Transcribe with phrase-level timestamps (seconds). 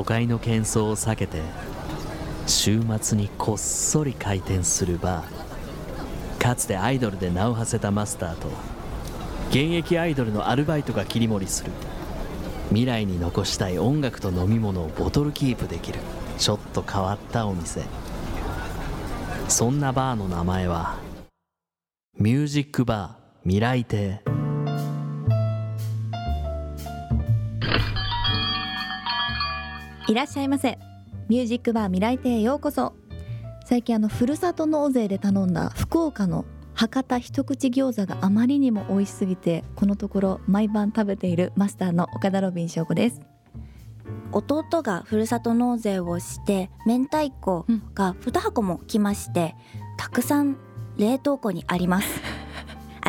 [0.00, 1.42] 都会の喧騒を避けて
[2.46, 6.38] 週末にこっそり開店するバー。
[6.38, 8.48] かつてアイドルで名を馳せたマスターと
[9.50, 11.70] 現役アイドルのアルバイトが切り盛りする
[12.70, 15.98] 未来に残したい音楽と飲み物をボトルキープできる。
[16.38, 17.82] ちょっと変わったお店。
[19.48, 20.96] そんなバーの名前は
[22.18, 24.29] ミュージックバー未来亭。
[30.10, 30.76] いらっしゃいませ。
[31.28, 32.94] ミュージックバー未来亭へようこそ。
[33.64, 36.44] 最近あのふるさと納税で頼んだ福岡の
[36.74, 43.20] 博多一口餃子があまりにも美味しすぎてこのところ毎晩食べているマスターの岡田ロビン翔子です。
[44.32, 49.54] 弟がふるさと納税をして明太子が2箱も来まして、
[49.96, 50.56] たくさん
[50.96, 52.20] 冷凍庫にあります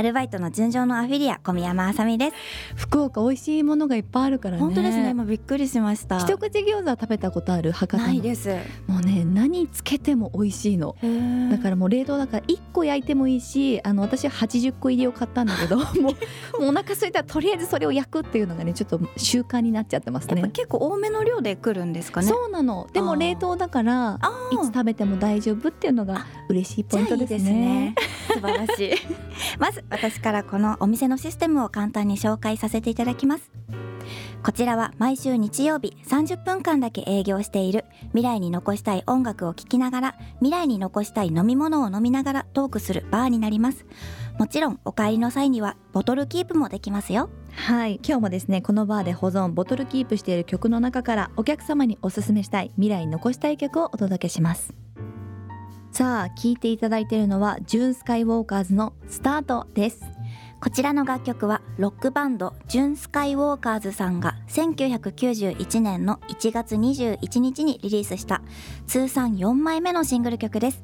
[0.02, 2.36] アルバイトの純情のアフィリア小宮山あさみです。
[2.76, 4.62] 福岡美味しいものがいっぱいあるからね。
[4.64, 5.12] 本当ですね。
[5.12, 6.18] 今びっくりしました。
[6.18, 8.08] 一口餃子食べたことある博多の。
[8.08, 8.50] ないです。
[8.88, 10.96] もうね何つけても美味しいの。
[11.52, 16.10] だからもう冷凍だから1個焼いてもいいしあの私は80個入りを買ったんだけど もうも
[16.62, 20.50] うお腹空いたらとりあえずそれを焼くっていうのがねちょっと習慣になっちゃってますね。
[20.52, 22.28] 結構多めの量で来るんですかね。
[22.28, 22.88] そうなの。
[22.92, 27.94] でも冷凍だからあいつ食べても大丈夫っていうのが嬉しいポイントですね。
[28.34, 28.92] 素晴らしい。
[29.60, 33.52] まず私からこのお店のシステムを簡単に紹介させていただきます。
[34.44, 43.86] こちらは毎週日曜日30分間だけ営業している未来に残したい音楽を聴きながら未来に残したい飲み物を飲みながらトークするバーになります。
[44.40, 47.30] もちろんお帰りの際にはボトルキープもできますよ。
[47.54, 48.00] はい。
[48.04, 54.74] 今日もですねこのバーで保存ボトルキープしている曲の中からお客様におすすめしたい未来に残したい曲をお届けします。
[55.92, 60.02] さあ聴いていただいているのはジュンスカイウォーカーズのスタートです。
[60.62, 68.44] こちらの楽曲はロックバンドジュン・スカイウォーカーズさんが1991年の1月21日にリリースした
[68.86, 70.84] 通算4枚目のシングル曲です。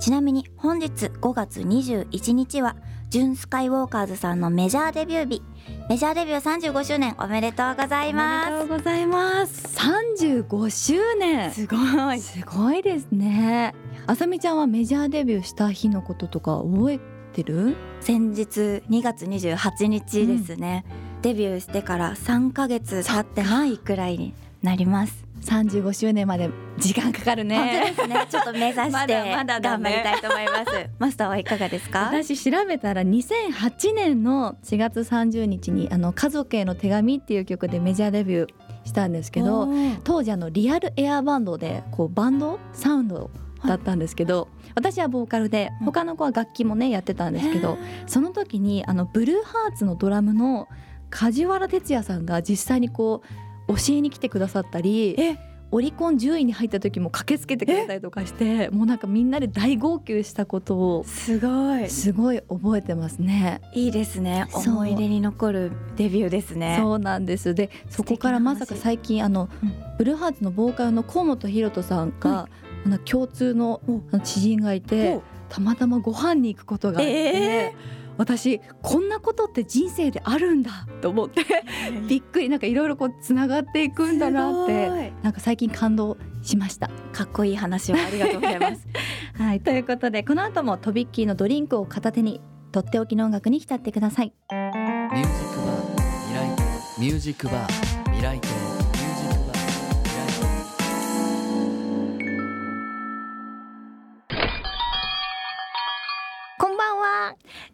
[0.00, 2.76] ちなみに本日5月21日は
[3.10, 5.42] ジュン・スカイウォーカーズさんのメジャーデビュー日。
[5.88, 9.76] メジャーデビュー35周年おめでとうございおめまでとうございます。
[9.76, 11.50] 35周年。
[11.50, 12.20] すすごい。
[12.20, 13.74] すごいですね
[14.08, 17.00] あさみちゃんはメジャーデビューした日のこととか覚え
[17.32, 17.76] てる？
[18.00, 20.84] 先日2月28日ですね、
[21.22, 25.24] デビューしてから3ヶ月経ってないくらいになります。
[25.42, 28.26] 35周年まで時間かかる本当ねですね。
[28.30, 29.06] ちょっと目指してま
[29.44, 30.90] だ頑張ねりたいと思います。
[31.00, 32.04] マスターはいかがですか？
[32.14, 38.48] 私調べたら2008年の4月30日にあの家族への手紙っていう曲でメジャーデビュー
[38.84, 39.68] したんですけど
[40.04, 42.60] 当時あのリアルエアバンドでこうバンド？
[42.72, 43.30] サウンド
[43.66, 45.86] だったんですけど、私はボーカルでうん。
[45.86, 50.68] 他の子は楽器もねやってたんですけどその時にあのブルーハーツのドラムの
[51.10, 53.22] 梶原哲也さんが実際にこ
[53.68, 55.36] う教えに来てくださったりえ。
[55.72, 61.90] オリコン10位に入った時も駆けつけてくれたりとかしてもうなんかみんなで大号泣したことをすごい。
[61.90, 63.60] すごい覚えてますね。
[63.74, 64.46] いいですね。
[64.52, 66.76] 思い出に残るデビューですね。
[66.78, 67.52] そうなんです。
[67.52, 69.72] でそこからまさか最近あの、うん。
[69.98, 72.48] ブルーハーツのボーカルの河本大翔さんが、
[73.04, 73.80] 共通の
[74.24, 77.74] 知人がいてたまたまご飯に行くことがあって、え
[78.18, 80.86] 私こんなことって人生であるんだ。
[81.00, 81.42] と思って。
[82.08, 82.48] びっくり。
[82.48, 86.90] なんかいろいろこうつながっていくんだなってなんか最近感動しました。
[87.12, 88.86] かっこいい話をありがとうございます。
[89.38, 89.60] はい。
[89.60, 92.40] ということでこの後もとびっきりのドリンクを片手に
[92.72, 94.32] とっておきの音楽に浸ってください。
[94.50, 96.56] ミュージックバー未来。
[96.56, 98.65] 亭ミュージックバー未来亭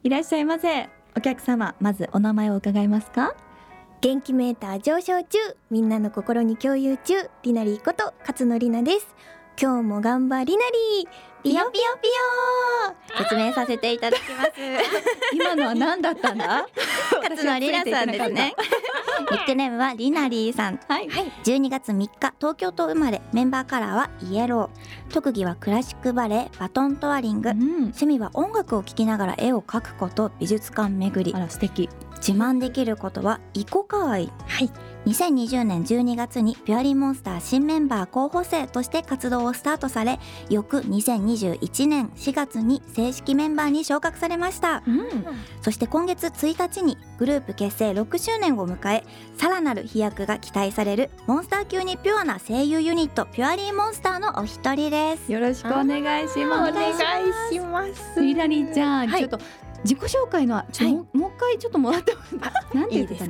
[0.05, 0.89] いらっしゃいませ。
[1.17, 3.37] お客様まずお名前を伺いますか？
[4.01, 5.39] 元気メーター上昇中
[5.71, 7.15] みんなの心に共有中
[7.45, 9.07] りなりこと勝野里奈です。
[9.61, 10.63] 今日も頑張りな
[11.01, 11.09] り。
[11.43, 12.09] ピヨピヨピ
[13.19, 13.19] ヨ。
[13.25, 14.51] 説明させていただきます。
[15.35, 16.67] 今のは何だったんだ？
[17.21, 18.55] 勝野里奈さんですね。
[19.31, 20.79] ニックネームはリナリーさん。
[20.89, 21.09] はい、
[21.45, 23.21] 12月3日東京都生まれ。
[23.33, 25.13] メンバーカラーはイエロー。
[25.13, 30.31] 特技はクラシックバレエバトントワリング、うん、趣味は音楽を聴きながら絵を描くこと。
[30.39, 31.34] 美術館巡り。
[31.34, 31.89] あら素敵
[32.27, 34.33] 自慢できることはイコカワイ。
[34.47, 34.71] はい。
[35.07, 44.84] 2020年12月にピュアリーモンスター新メンバー候補生として活動をスタートされ翌2021年4月に正式メンバーに昇格されました。
[44.86, 45.10] うん。
[45.60, 49.04] そして今月1日にグループ結成6周年を迎え
[49.36, 55.33] さらなる飛躍が期待されるモンスター級にピュアな声優ユニットピュアリーモンスターのお一人です。
[55.33, 56.71] よろしくお願いします。
[56.71, 56.92] お願い
[57.53, 57.84] しま
[58.15, 58.21] す。
[58.21, 59.21] リラリーちゃん、はい。
[59.21, 59.41] ちょっと
[59.84, 62.21] 自己紹介のちょっともう,、一回ちょっともらっても
[62.75, 63.25] なんていいです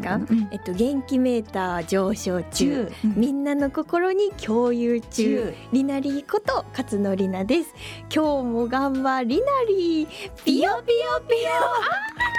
[0.53, 2.91] えっと元気メーター上昇中。
[3.17, 5.55] みんなの心に共有中。
[5.73, 7.75] りなりこと勝野りなです。
[8.15, 10.07] 今日も頑張りなり。
[10.45, 11.51] ピヨピヨピヨ。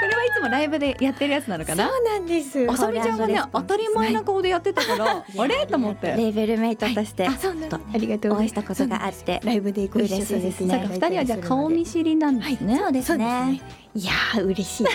[0.01, 1.87] これはいつもライブでやってるやつなのかな？
[1.87, 2.65] そうなんです。
[2.69, 5.65] あさみちゃんがね当たり前な顔でやってたからあれ？
[5.65, 6.07] と思って。
[6.07, 7.27] レーベルメイトとして。
[7.27, 9.41] あそうなんだありがとうお会いしたことがあって。
[9.43, 10.87] ライブでご一緒ですね。
[10.91, 13.61] 二人はじゃあ顔見知りなんですね、そうですね
[13.95, 14.87] いやー嬉しい。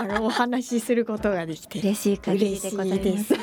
[0.00, 1.78] あのお話しすることができて。
[1.78, 3.24] 嬉しい限りでございます。
[3.24, 3.34] す。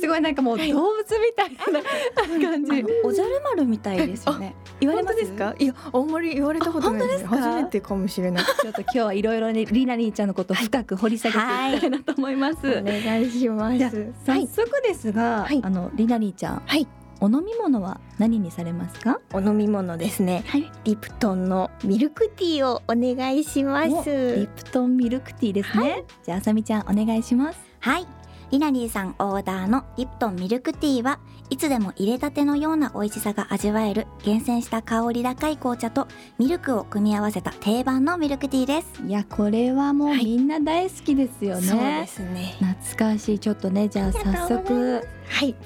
[0.00, 1.82] すごいなんかもう動物みたいな
[2.50, 2.84] 感じ。
[3.04, 4.56] おじゃる丸みたいですよね。
[4.80, 5.24] 言われます？
[5.32, 5.54] か？
[5.58, 7.08] いやあんまり言われたことない。
[7.08, 8.44] です初めてかもしれない。
[8.44, 14.12] ちょっと今日はいろいろねリナリーちゃんのことを深く掘り下げていきたいなと思います、お願いします。
[14.26, 15.60] 早速ですが、はい。
[15.62, 16.86] あのリナリーちゃん、はい
[17.20, 19.20] お飲み物は何にされますか？
[19.32, 20.44] お飲み物ですね。
[20.46, 20.70] はい。
[20.84, 27.58] リプトンのミルクティーをお願いしまおすリプトンミルクティーですね、じゃああさみちゃんお願いします。
[27.80, 28.06] はい。
[28.52, 31.18] リナリーさんオーダーのリプトンミルクティーは
[31.50, 36.06] いつでも入れたてのような美味しさが味わえる厳選した香り高い紅茶と
[36.38, 39.02] ミルクを組み合わせた定番のミルクティーです。
[39.04, 42.54] いやこれはもうはいみんな大好きですよね、そうですね。
[42.60, 43.38] 懐かしい。
[43.40, 45.04] ちょっとねじゃあ早速。
[45.28, 45.56] はい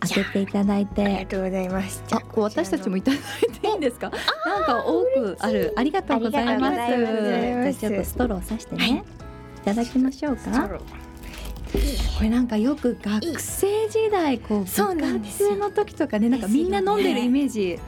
[0.00, 2.02] 開けていただいありがてとうございます。
[2.06, 3.20] じゃあこう私たちもいただい
[3.60, 4.10] ていいんですか？
[4.46, 5.72] なんか多くある。
[5.76, 6.76] ありがとうございます。
[6.76, 8.92] じゃあちょっとストローさしてね、はい。
[8.92, 9.02] い、
[9.64, 10.68] ただきましょうか。
[12.16, 17.48] これなんかよく学生時代こう部活の時とかねなんかみんな飲んでるイメー。
[17.48, 17.78] ジ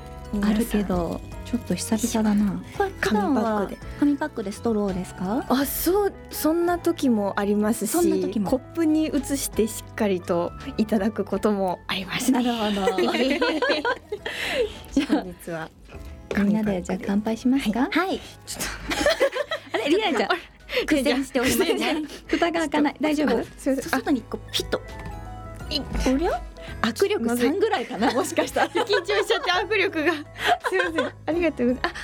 [0.42, 2.62] あるけどちょっと久々だな。
[2.78, 3.78] これ紙パックで。
[3.98, 5.44] 紙パックでストローですか？
[5.48, 8.48] あそうそんな時もありますしそんな時も。
[8.48, 12.42] コップに移してしっかりといただくこともありますね。
[12.44, 12.82] るほど。
[15.08, 15.68] 本日は。
[16.36, 18.20] あみんなでじゃあ乾杯しますか、はい。
[19.74, 20.30] あれリナちゃん。
[20.86, 22.96] 苦戦しておりますね蓋が開かない。
[23.00, 23.44] 大丈夫？
[23.88, 24.80] 外にこうピッと。
[26.08, 26.40] おりゃ？
[26.82, 27.50] 握力まずい。
[27.50, 28.68] 3ぐらいかな もしかしたら。
[28.68, 30.12] 緊張しちゃって握力が。
[30.68, 31.12] すいません。
[31.26, 31.94] ありがとうございます。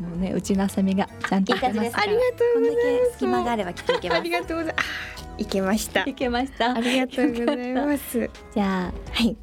[0.00, 2.86] もうねうちのあさみがちゃんといい感じですあありがとうんございます。
[3.08, 4.18] け隙間があればきっといけます。
[4.18, 6.02] ありがとうございますあいけました。
[6.04, 6.74] いけました。
[6.74, 8.30] ありがとうございます。
[8.54, 9.36] じゃあはい。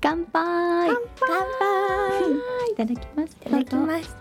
[0.00, 0.88] 乾杯。
[0.88, 2.72] 乾杯。
[2.72, 3.32] いただきます。
[3.32, 4.16] いただきます。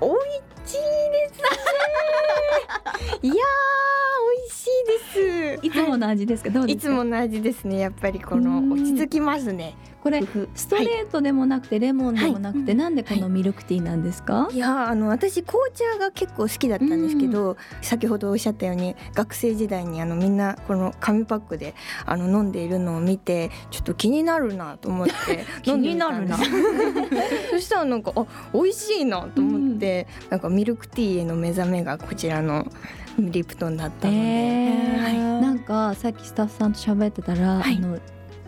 [0.00, 0.20] おい
[0.66, 1.48] しいですね。
[3.22, 5.66] いやー美味しいです。
[5.66, 6.50] いつもの味ですか？
[6.50, 6.88] どうですか？
[6.88, 6.90] い。
[6.92, 8.72] つもの味ですねやっぱりこのうん。
[8.72, 9.74] 落ち着きますね。
[10.02, 10.22] これ
[10.54, 14.56] ストレートでもなくてレモンでもなくて、はいなんでこのミルクティーなんですか、い。
[14.56, 21.74] やーあの私紅茶が結構好きだったんですけど、先ほどおっしゃったように学生時代にあのみんなこの紙パックで
[22.06, 25.12] あの飲んでいるのを見てちょっと気になるなと思って
[25.68, 26.40] 飲んでみたんです。
[27.50, 32.66] そしたらなんかあ美味しいなと思って、なんかミルクティーへの目覚めがこちらの
[33.18, 35.42] リプトンだったので、えーはい。
[35.42, 37.76] なんかさっきスタッフさんと喋ってたら、はい。
[37.76, 37.98] あの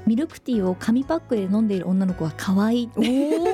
[0.07, 2.91] ミルクティーを紙パックで飲んでいる女の子は可愛い。
[2.97, 3.01] お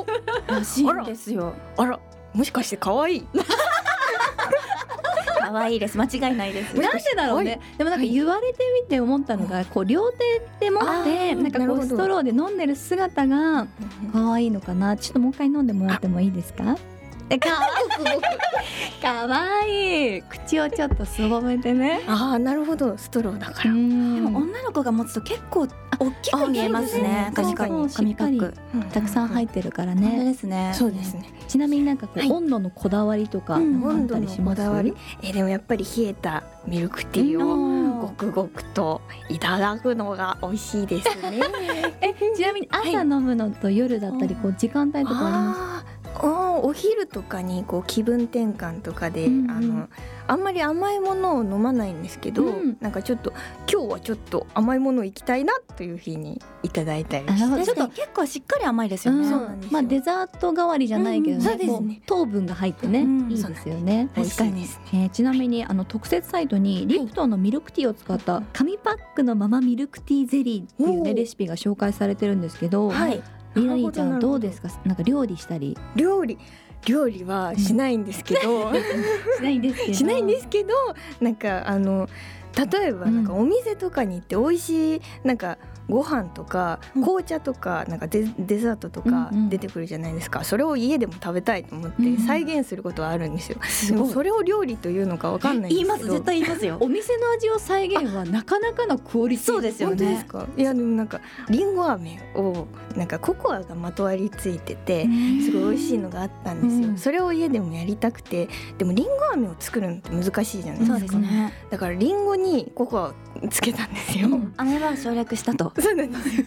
[0.00, 0.06] お
[0.48, 1.52] らしいんですよ。
[1.76, 1.98] あら。
[2.32, 3.26] もしかして可愛い？
[5.38, 5.96] 可愛いです。
[5.96, 6.74] 間違いないです。
[6.76, 7.60] なんでだろうね。
[7.78, 11.36] でもなんか言われてみて思ったのが、こう両手で持あってー。
[11.42, 13.66] なんかこうストローで飲んでる姿が
[14.12, 14.96] 可愛いのかな。
[14.96, 16.76] ちょっともう一回飲んでもらってもいいですか？
[17.28, 17.58] えかわ
[19.02, 20.22] かわいい。
[20.22, 22.00] 口をちょっとすぼめてね。
[22.06, 22.96] ああなるほど。
[22.96, 25.66] ストローだから、でも女の子が持つと結構
[25.98, 27.32] 大きく見えますね。
[27.34, 27.88] 確かに。
[27.90, 28.54] そう紙パック。
[28.92, 30.72] たくさん入ってるから本当ねですね。
[30.74, 31.32] そうですね。
[31.48, 34.62] ちなみになんか温度のこだわりとかあったりします？
[34.62, 34.94] 温度のこだわり？
[35.22, 41.40] えでもやっぱり冷えたミルクティーをごくごくといただくのが美味しいですね。
[42.00, 45.60] えちなみに朝飲むのと夜だったりこう時間帯とかあります？
[45.60, 45.75] あーあー
[46.22, 49.50] お昼とかにこう気分転換とかで、うんうん。
[49.50, 49.88] あの
[50.28, 52.76] あんまり甘いものを飲まないんですけど、うん。
[52.80, 53.32] なんかちょっと
[53.70, 57.44] 今日はちょっと甘いもの行きたいなという日にいただいたりして。
[57.44, 57.74] あなるほど。
[57.74, 59.30] 確かに結構しっかり甘いですよね、うん。
[59.30, 59.72] そうなんですよ。
[59.72, 62.02] まあデザート代わりじゃないけどね,、うんそうですね。
[62.06, 63.30] 糖分が入ってね、うん。
[63.30, 64.08] いいですよね。
[64.16, 64.52] 美味しい。
[64.52, 64.90] ですね。
[64.92, 73.22] えーちなみにあの特設サイトにリプトンのミルクティーを使った紙パックのままミルクティーゼリーっていうねレシピが紹介されてるんですけど、はい、
[73.56, 74.18] リナリーちゃん。
[74.20, 74.68] どうですか？
[74.84, 75.76] なんか料理したり？
[75.96, 76.38] 料理
[76.86, 79.94] 料理は しないんですけど、しないんですけど。
[79.94, 80.74] しないんですけど
[81.20, 82.08] なんかあの
[82.72, 85.58] 例えばなんかお店とかに行って美味しいなんか
[85.88, 87.02] ご飯とかうん。
[87.02, 89.48] 紅茶とかなんかデデザートとかうんうん。
[89.48, 92.16] 出てくるじゃないですか、それを家でも食べたいと思っうんうん。
[92.16, 94.02] て再現することはあるんですよ、すごい。
[94.02, 96.76] でもそれを料理というのかわかんないん言います絶対言いますよ。
[96.80, 99.46] お店の味を再現はなかなかのクオリティ。
[99.46, 100.26] そうですよね。
[100.56, 102.66] いやでもなんかりんご飴を
[102.96, 105.08] なんかココアがまとわりついてて
[105.44, 106.98] すごい美味しいのがあったんですよ、うん。
[106.98, 111.18] それを家でもやりたくてでもりんご飴を作るのって難しいじゃないですか。
[111.18, 111.52] ね。
[111.70, 113.14] だからりんごにココアを
[113.50, 114.54] つけたんですよ、うん。
[114.56, 116.36] 飴は省略したとそうなんです。
[116.38, 116.44] よ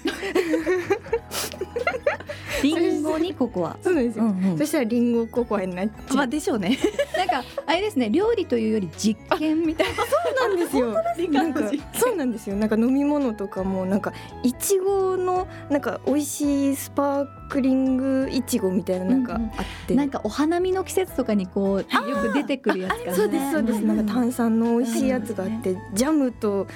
[2.61, 3.77] リンゴにココア。
[3.81, 4.57] そうなんですよ、うんうん。
[4.57, 6.77] そしたらりんごココアになっちゃう、まあでしょうね。
[7.15, 9.95] なんかあれですね料理というより実験みたいな。
[9.95, 10.93] そうなんですよ。
[11.31, 11.61] なんか
[11.93, 12.55] そうなんですよ。
[12.55, 19.43] なんか飲み物とかもなんかいちごのなんか美味しいスパークリングいちごみたいななんかうん。
[19.43, 21.85] うんあって、なんかお花見の季節とかにこうよ
[22.17, 26.67] く出てくるやつかなそうですそうです、んなんか炭酸の美味しいやつがあって、ジャムと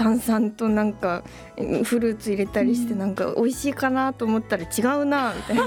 [0.00, 1.22] 炭酸となんか
[1.58, 2.98] うんフルーツ入れたりしてうん。
[3.00, 5.64] なんか美味しいかなと思ったら違うなみたいな。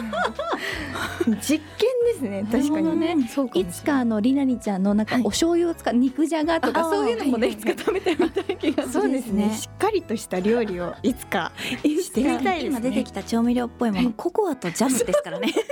[1.40, 3.72] 実験ですね確かにそうかもしれない。
[3.72, 5.24] いつかあのりなりちゃんのなんかはい。
[5.24, 7.56] お醤油を使う肉じゃがとかそういうのもねはい。
[7.56, 9.50] いつか食べてみたい気がするそうですね。
[9.50, 11.52] ね しっかりとした料理をいつか
[11.84, 12.66] してみたいね。
[12.66, 15.54] 今出てきた調味料っぽいものココアとジャムですからね。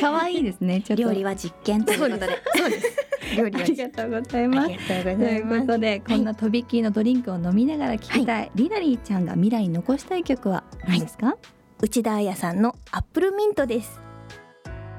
[0.00, 2.42] 可愛いですね料理は実験ということで。
[2.56, 3.03] そうです
[3.36, 11.36] 料理あはりがとうございあますとうごということでこんなとびっきりのドリンクを飲みながら聞きたい、りなりーちゃんが未来に残したい曲は何ですか、
[11.80, 14.00] 内田彩さんのアップルミントです。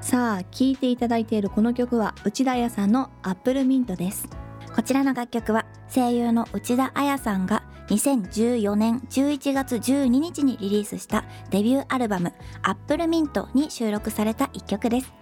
[0.00, 4.28] さあ聴いていただいているこの曲は内田彩さんのアップルミントです。
[4.74, 15.12] こちらの楽曲は声優の内田彩さんが2014年11月12日にリリースしたデビューアルバム「アップルミント」に収録された一曲です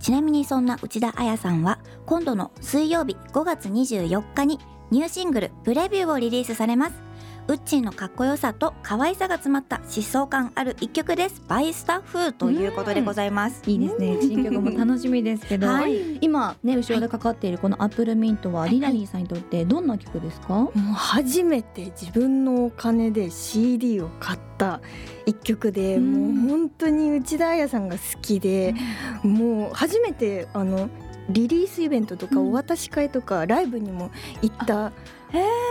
[0.00, 4.58] ちなみにそんな内田彩さんは今度の水曜日5月24日に
[4.90, 7.07] ニューシングル「プレビュー」をリリースされます。
[7.48, 11.42] ウッチーのかっこよさと可愛さが詰まった疾走感ある一曲です。
[11.48, 13.62] バイスタッフということでございます。
[13.66, 14.18] いいですね。
[14.20, 16.18] 新曲も楽しみですけど、はい。
[16.20, 24.82] 今ね後ろでかかっているこのアップルミントはリナリーさんにとってどんな曲ですか、もう初めて自分のお金で CD を買った
[25.24, 26.42] 一曲で、うん。
[26.42, 28.74] もう本当に内田彩さんが好きで、
[29.22, 30.90] もう初めてあの
[31.30, 32.48] リリースイベントとかうん。
[32.50, 34.10] お渡し会とかライブにも
[34.42, 34.92] 行った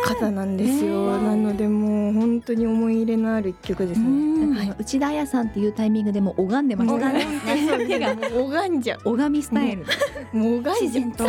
[0.05, 1.11] 方なんですへよ。
[1.17, 1.21] ー。
[1.21, 4.55] なのでもう本当に思い入れのある一曲ですね。
[4.57, 4.75] はい。
[4.79, 9.09] 内田彩さんっていうタイミングでもう拝んでまし 拝んじゃう。
[9.09, 9.85] 拝みスタイル。
[10.33, 10.75] もう拝んじゃう。
[10.81, 11.25] 自然と。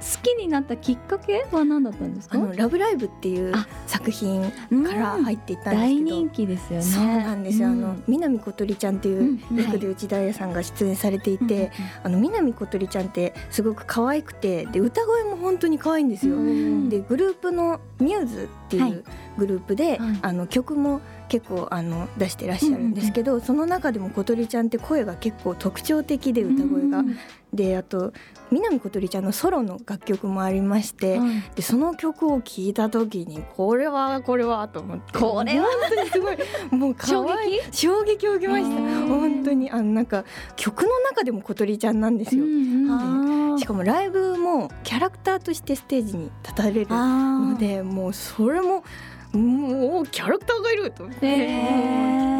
[0.00, 2.38] 好きになったきっかけは何だったんですか？
[2.38, 3.66] あのラブライブっていうあ。
[3.86, 4.84] 作品うん。
[4.84, 6.04] から入っていったんです大けど。
[6.16, 6.82] 人気ですよね。
[6.84, 8.02] そうなんですよ、あのうん。
[8.08, 9.56] 南小鳥ちゃんっていううん。
[9.56, 11.70] 役で内田彩さんが出演されていて、
[12.02, 16.36] あの南小鳥ちゃんってすごく可愛くてで歌声も本当に可愛いんですよ。
[16.36, 16.88] うん。
[16.88, 18.92] でグループのミューズっていはい。
[18.92, 19.04] う
[19.40, 20.18] グループで、はい。
[20.22, 26.98] あの曲も結構あの出してらっしゃるんですけど、その中でも小鳥ちゃんって声が結構特徴的で歌声が。
[26.98, 27.16] うん
[27.52, 28.12] であと
[28.52, 31.30] 南小鳥ちゃんのソロの楽曲もありまして、はい。
[31.56, 35.18] でその曲を聴いた時にこれはこれはと思って。
[35.18, 36.36] これは本当にすごい
[36.70, 37.60] もう可愛い。
[37.72, 38.80] 衝撃を受けました。
[38.80, 39.08] うん。
[39.08, 43.58] 本当にあのなんか曲の中でも小鳥ちゃんなんですよ、うんうん。
[43.58, 48.84] しかもライブもキャラクターとしてステージに立たれるのでもうそれも
[49.32, 52.39] もうキャラクターがいると思って、えー。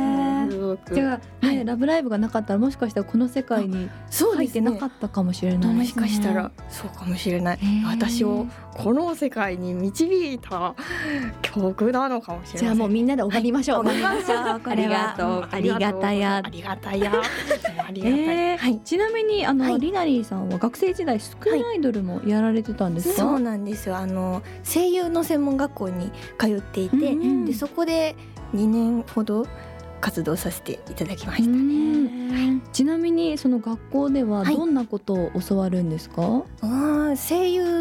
[0.77, 0.95] く。
[0.95, 7.59] じゃあ、ねラブライブがなかったらもしかしたらこの世界に入ってなかったかもしれないもしかしたらそうかもしれない。
[7.87, 10.75] 私をこの世界に導いた
[11.43, 14.61] 曲なのかもしれないじゃあもうみんなで拝みましょう、拝みましょう。
[14.65, 15.15] これは。
[15.15, 15.49] ありがとう。
[15.51, 16.43] ありがたや。
[16.45, 17.13] ありがたや。
[17.13, 18.81] ありがたい、えーはい。
[18.81, 19.81] ちなみにあの、はい。
[19.81, 23.97] リナリーさんは学生時代スクールアイドルもやられてたんですか、そうなんですよ。
[23.97, 27.45] あの声優の専門学校に通っていて、うんうん。
[27.45, 28.17] でそこで
[28.55, 29.47] 2年ほど
[30.01, 32.63] 活動させていただきました、うん。
[32.73, 34.57] ちなみにその学校でははい。
[34.57, 36.23] どんなことを教わるんですか、
[36.63, 37.80] あー声優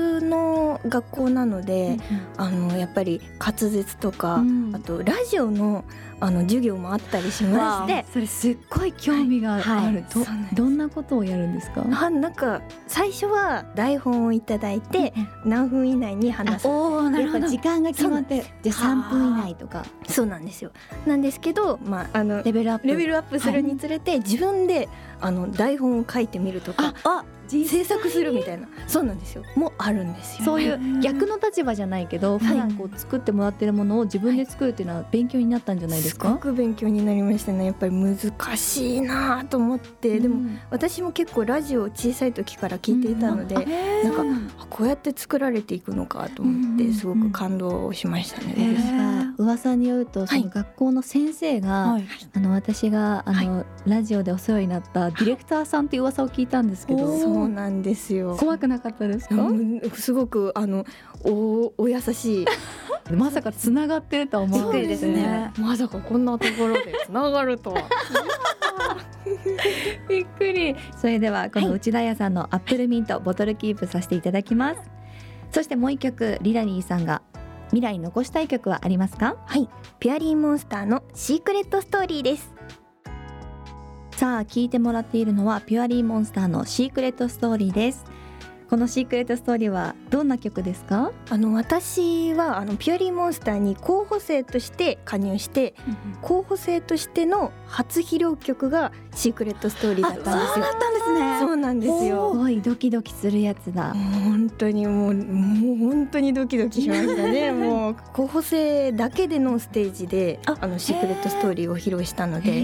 [0.83, 1.97] の学校なので、
[2.37, 4.75] あのやっぱり滑舌とか、うん。
[4.75, 5.83] あとラジオの
[6.21, 10.03] あの授業もあったりしましてそれすっごい興味がある、はい。
[10.03, 10.55] どそうなんです。
[10.55, 11.85] どんなことをやるんですか？
[11.89, 15.13] あなんか最初は台本をいただいて
[15.45, 16.67] 何分以内に話す。
[16.67, 17.47] おおなるほど。
[17.47, 18.75] 時間が決まってじゃあ。
[18.75, 19.85] 3分以内とか。
[20.09, 20.71] そうなんですよ。
[21.05, 22.87] なんですけど、まあ、あのレベルアップ。
[22.87, 24.89] レベルアップするにつれて、自分で
[25.21, 26.93] あの台本を書いてみるとか。
[27.05, 28.67] あ制作するみたいな。
[28.87, 29.43] そうなんですよ。
[29.55, 30.45] もうあるんですよ。
[30.45, 36.27] そういう逆の立場じゃないけど、普段こう作ってもらってるものを自分で作るっていうのは勉強になったんじゃないですか？
[36.27, 37.65] すごく勉強になりましたね。
[37.65, 38.17] やっぱり難
[38.57, 43.55] しいなと思って、でもうん私も結構ラジオを小さい時から聞いていたので、
[44.03, 44.23] なんか
[44.59, 48.53] あこうやって作られていくのかと思ってすごく感動しましたね。
[48.57, 48.73] へー。
[48.73, 52.05] ですが噂によるとその学校の先生が、はい。
[52.33, 58.35] あの私があの、ラジオでお世話になったディレクターさんっていう噂を聞いたんですけど、そうなんですよ。
[58.37, 59.35] 怖くなかったですか？
[59.35, 60.85] うんすごくあの
[61.23, 62.45] おお優しい
[63.13, 67.81] まさかつながってるとは思わなびっくりですねまさかこんなところでつながるとは。
[70.07, 74.81] びっくりそれではこの内田彩さんのアップルミントボトルキープさせていただきます
[75.51, 77.21] そしてもう一曲りなりーさんが
[77.67, 79.35] 未来に残したい曲はありますか？
[79.45, 79.69] はい、
[79.99, 82.51] ピュアリーモンスターのシークレットストーリーです。
[84.19, 88.03] さあ聞いてもらっているのはピュアリーモンスターのシークレットストーリーです。
[88.69, 91.13] このシークレットストーリーはどんな曲ですか？
[91.29, 95.73] あの私はあのピュアリーモンスターに候補生として加入して
[96.21, 100.65] 候補生としての初披露曲がシークレットストーリーだったんですよ。
[100.65, 101.39] ったんですね。
[101.39, 102.33] そうなんですすよ。
[102.33, 103.93] ごいドキドキするやつだ。
[104.25, 107.53] 本当にもうもう本当にドキドキしましたね。
[107.55, 112.61] もう候補生だけでのステージであのシークレットストーリーを披露したので、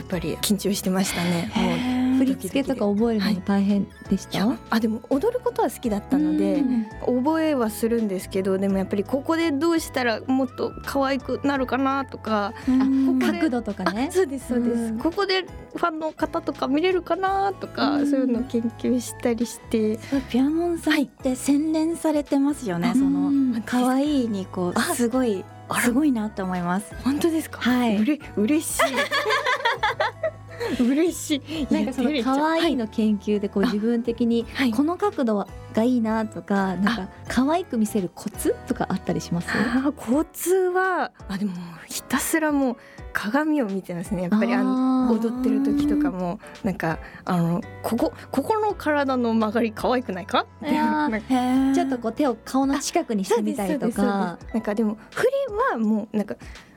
[0.00, 1.52] やっぱり緊張してましたね。
[1.54, 6.62] もう振り付けとか覚えるのも大変でした、いやあでも踊ることは好きだったので
[7.06, 14.08] 覚えはするんですけどでもやっぱりここでどうしたらもっと可愛くなるかなとか角度とかね。
[14.10, 14.98] あそうですそうです、うん。
[14.98, 18.10] ここでファンの方とか見れるかなとか、うん。
[18.10, 19.98] そういうのを研究したりして。
[20.28, 25.44] ピアモンさんって洗練されてますよね、うんその可愛いにこうあすごい
[25.80, 26.94] すごいなって思います。
[27.04, 27.60] 本当ですか？
[27.60, 27.96] はい。
[27.96, 28.82] うれ嬉しい
[30.80, 31.72] 嬉しい。
[31.72, 34.72] なんかその可愛いの研究でこうあ自分的にはい。
[34.72, 39.48] この角度がいいなとかなんか可愛く見せるコツとかあったりします？
[39.50, 41.52] あー交通はあでも
[41.86, 42.76] ひたすらもう
[43.12, 44.22] 鏡を見てますね。
[44.22, 46.38] やっぱりあの踊ってる時とかも。
[46.62, 50.46] なんかあのここここの体の曲がり可愛くないか？
[50.62, 51.08] いやー。
[51.08, 51.74] なんか。
[51.74, 54.38] ちょっとこう手を顔の近くにしてみたりとか。
[54.52, 55.30] なんかでも振り
[55.72, 56.36] はもうなんか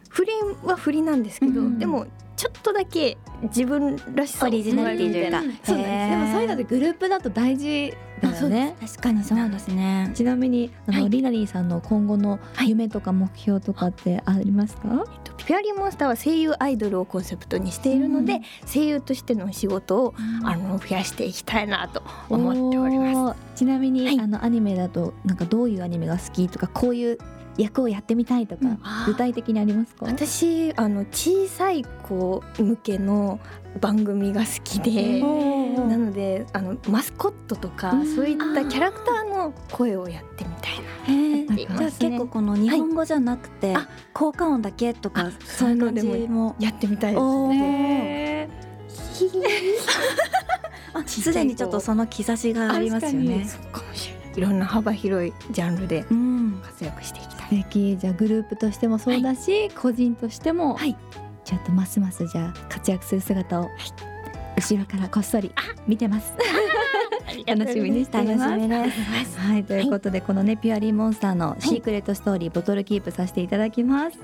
[0.09, 0.31] 振り
[0.63, 1.77] は振りなんですけど、うん。
[1.79, 5.41] でもちょっとだけ自分らしさをオリジナリティというか。
[5.63, 5.89] そうです。
[5.89, 8.75] でもそういうのでグループだと大事だよね。
[8.79, 10.11] 確かにそうですね。
[10.13, 11.09] ちなみにあの、はい。
[11.09, 18.41] リナリーさんの今後の夢とか目標とかってありますか、えっとピュアリーモンスターは声優アイドルをコンセプトにしているので、うん。
[18.65, 20.13] 声優としての仕事を
[20.43, 23.39] あの増やしていきたいなと思っております。
[23.55, 24.19] ちなみに、はい。
[24.19, 27.17] あのアニメだとなんかどういうアニメが好きとかこういう
[27.57, 28.79] 役をやってみたいとか、うん。
[29.05, 30.05] 具体的にありますか？
[30.05, 33.39] 私あの小さい子向けの
[33.79, 35.21] 番組が好きで。
[35.73, 38.15] なのであのマスコットとかうん。
[38.15, 41.55] そういったキャラクターの声をやってみたいな。
[41.55, 45.91] じゃあ結構この日本語じゃなくて、あ効果音だけとかあそういうの
[46.29, 48.49] もやってみたいですおね。
[50.93, 53.47] あすでにちょっとその兆しがありますよね。
[54.35, 54.39] い。
[54.39, 54.41] い。
[54.41, 57.32] ろんな幅広いジャンルでうん、活躍していき。
[57.49, 60.95] 素敵じゃあグループとしてもそうだし、個人としても、はい。
[61.43, 63.69] ちょっとますますじゃあ活躍する姿を、
[64.55, 65.51] 後ろからこっそり
[65.87, 66.33] 見てます
[67.45, 68.39] 楽しみにしています。
[68.39, 68.91] 楽しみで
[69.25, 69.39] す。
[69.39, 74.19] はいということで、このねピュアリーモンスターのシークレットストーリー、ボトルキープさせていただきます。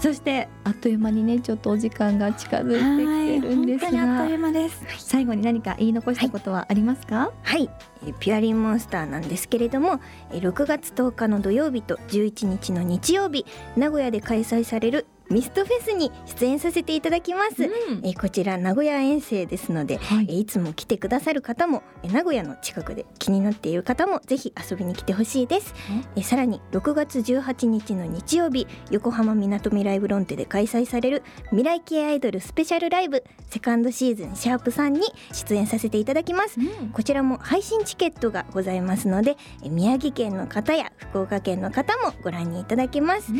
[0.00, 4.82] そしてあっという間にねちょっとお時間が近づいてきてるんですはい本当にあっがという間です。
[4.98, 7.68] 最後に何か言い残したことはありますか、はい、
[8.06, 10.00] えーピュアリンモンスターなんですけれども
[10.32, 20.26] えー6月10日の土曜日と11日の日曜日名古屋で開催されるミストフェスに出演させていただきます、えーこちら名古屋遠征ですので、はい。
[20.28, 25.74] えーいつも来てくださる方もえー名古屋の近くで気になっている方もぜひ遊びに来てほしいです。
[26.16, 26.20] え？
[26.20, 36.58] ーさらに6月18日の日曜日横浜みなとみらいブロンテで開催される未来系アイドルスペシャルライブセカンドシーズンシャープさんに出演させていただきます。
[36.92, 43.32] こちらも配信チケットがございますのでえ宮城県の方や福岡県の方もご覧にいただけます、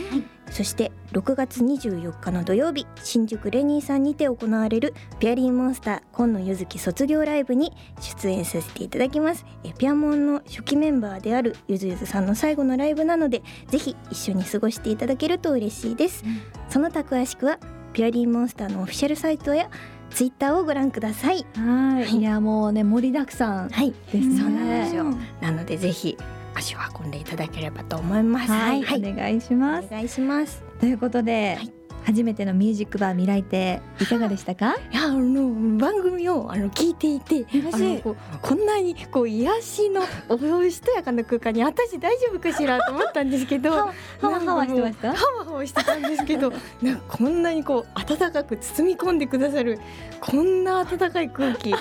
[0.50, 9.46] そして6月24日の土曜日新宿レニーさんにて行われるピュアリーモンスター今野ゆずき卒業ライブに出演させていただきます。
[9.64, 16.24] えピュアモンの初期メンバーであるゆずゆずさんの最後のライブなのでぜひ一緒に過ごしていただけると嬉しいです、
[16.68, 17.58] その他詳しくは
[17.92, 19.70] ピュアリーモンスターのオフィシャルサイトや
[20.10, 21.46] ツイッターをご覧ください。
[21.54, 22.16] はい、はい。
[22.16, 23.68] いやもうね盛りだくさん。
[23.68, 23.92] はい。
[24.12, 24.40] ですね。
[24.40, 25.04] そうなんですよ。
[25.40, 26.16] なのでぜひ
[26.54, 28.50] 足を運んでいただければと思います。
[28.50, 29.86] はい、はい、お願いします。
[29.86, 30.67] お願いします。
[30.80, 31.72] ということで、はい。
[32.04, 34.76] 初めてのミュージックバー未来亭いかがでしたか？
[34.90, 40.38] いやあの番組をあの聞いていてあのこうこんなにこう癒しのお
[40.70, 45.12] しとやかな空間に私大丈夫かしらと思ったんですけどはわはわしてました？
[45.12, 49.78] ハワハワしてたんですけど なんかこんなにこう温かく包み込んでくださる
[50.22, 51.74] こんな温かい空気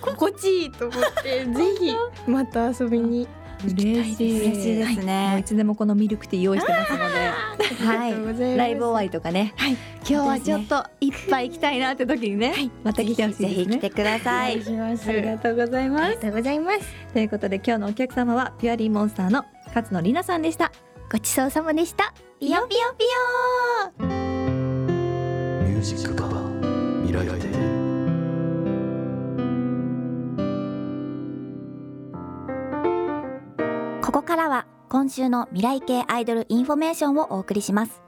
[0.00, 1.94] 心地いいと思って ぜひ
[2.26, 3.28] また遊びに
[3.68, 4.40] 嬉しい。
[4.40, 5.44] 嬉しいですもうねい。
[5.44, 7.04] つでもこのミルクティー用意してますので。
[7.84, 8.56] はい。
[8.56, 9.72] ライブ終わりとかね、はい。
[10.08, 13.74] 今日はちょっと一杯行きたいなって時にね、また来てほしいぜですね。
[13.74, 14.60] ひ来てください。
[14.60, 15.08] お願いします。
[15.08, 16.04] ありがとうございます。
[16.04, 16.80] ありがとうございます。
[17.12, 20.72] ということで今日のお客様はピュアリーモンスターの勝野里奈さんでした。
[21.10, 22.12] ごちそうさまでした。
[22.40, 23.04] ピヨピヨピ
[24.04, 24.08] ヨ
[25.66, 27.73] ミュージックバー未来亭
[34.24, 38.02] からは今週の未来系アイドルインフォメーションをお送りします。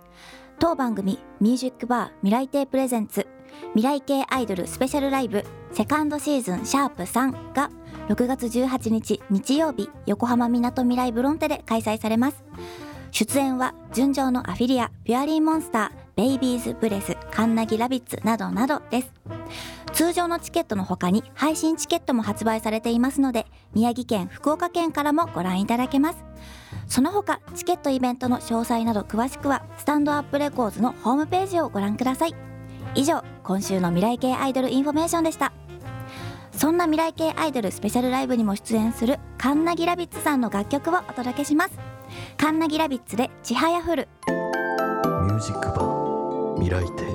[0.59, 3.26] 当番組ミュージックバー未来亭プレゼンツ
[3.74, 7.70] 未来系アイドルスペシャルライブセカンドシーズンシャープ3が
[8.09, 12.42] 6月18日日曜日横浜みなとみらいブロンテで開催されます。
[13.11, 19.12] 出演は純情のアフィリアピュアリーモンスターベイビーズブレスカンナギラビッツなどなどです。
[19.92, 26.24] 通常のチケットの他に配信チケットも発売されていますので宮城県福岡県からもご覧いただけます。
[26.88, 32.35] その他チケットイベントの詳細など詳しくはスタンドアップレコーズのホームページをご覧ください。
[32.94, 35.52] 以上今週の未来系アイドルインフォメーションでした。
[36.52, 41.79] そんな未来系アイドルスペシャルライブにも出演するカンナギラビッツさんの楽曲をお届けします。
[42.38, 45.95] カンナギラビッツで「ちはやふる」ミュージックバー。
[46.59, 47.07] 未来亭？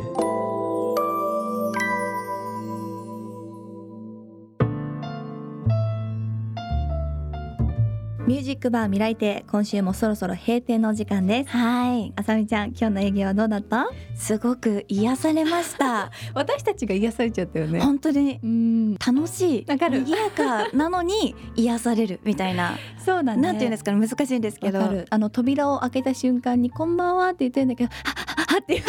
[8.28, 11.50] ミュージックバー未来亭今週もそろそろ閉店のお時間です。
[11.50, 12.14] はい。
[12.16, 13.88] あさみちゃん今日の営業はどうだった？
[14.16, 16.12] すごく癒されました。
[16.36, 17.80] 私たちが癒されちゃったよね。
[17.82, 18.94] 本当にうん。
[18.96, 20.04] 楽しいわかる。
[20.04, 23.42] 賑やかなのに 癒されるみたいな、そうだね。
[23.42, 24.80] なんていうんですかね難しいんですけど。
[25.10, 28.84] あの扉を開けた瞬間にこんばんはって言ってるんだけどはっはっはっていう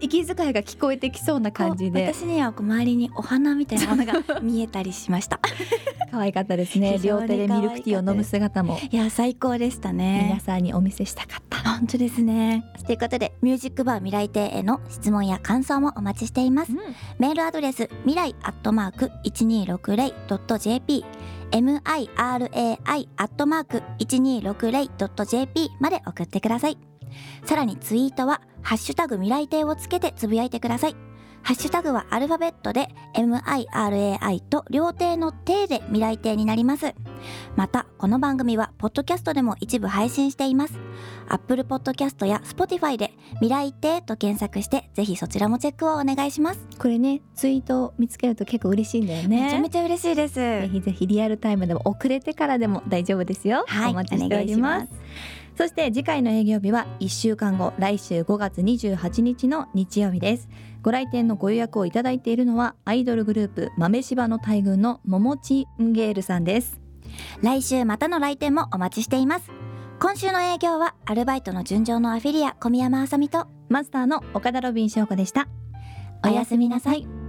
[0.00, 2.12] 息遣いが聞こえてきそうな感じで。
[2.12, 5.40] 私にはこう周りにお花みたいなものが見えたりしました。
[6.10, 6.98] 可愛かったですね。
[7.02, 8.78] 両手でミルクティーを飲む姿も。
[8.90, 10.26] いや最高でしたね。
[10.28, 11.58] 皆さんにお見せしたかった。
[11.70, 12.64] 本当ですね。
[12.86, 16.72] ということでミュージックバー未来亭への質問や感想もお待ちしています。
[17.18, 21.04] メールアドレス未来アットマーク 1260.jp
[21.52, 26.78] mirai アットマーク 1260.jp まで送ってください。
[27.44, 30.96] さらにツイートはハッシュタグ未来亭をつけてつぶやいてください。
[31.42, 36.94] ハッシュタグはアルファベットで MIRAI と両亭の亭で未来亭になります。
[37.56, 40.74] またこの番組はポッドキャストでも一部配信しています。
[41.28, 49.44] Apple Podcast や Spotify で未来亭と検索してぜひそちらもチェックをお願いします、これねツイートを見つけると結構嬉しいんだよね。
[49.44, 50.34] めちゃめちゃ嬉しいです。
[50.34, 54.88] ぜひぜひリアルタイムでも遅れてからでも大丈夫ですよ、はいお待ちしております
[55.60, 60.48] そして次回の営業日は1週間後来週5月28日の日曜日です。
[60.80, 66.80] ご来店のご予約をいただいているのはアイドルグループ豆柴の大群の桃地ンゲールさんです。
[67.42, 69.50] 来週またの来店もお待ちしています。
[70.00, 75.46] 今週の営業はアルバイトの純情のアフィリア小宮山あさみとマスターの岡田ロビン翔子でした。
[76.24, 77.19] おやすみなさい